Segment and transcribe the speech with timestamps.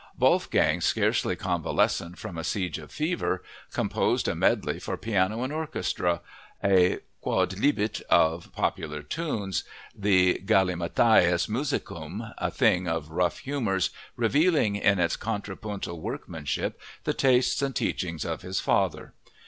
[0.17, 6.97] Wolfgang, scarcely convalescent from a siege of fever, composed a medley for piano and orchestra—a
[7.23, 16.01] quodlibet of popular tunes—the galimathias musicum, a thing of rough humors revealing in its contrapuntal
[16.01, 19.13] workmanship the tastes and teachings of his father.